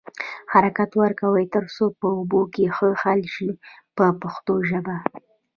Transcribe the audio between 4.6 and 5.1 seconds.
ژبه.